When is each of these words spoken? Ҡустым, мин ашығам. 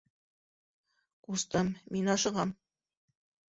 Ҡустым, 1.27 1.71
мин 1.93 2.11
ашығам. 2.17 2.57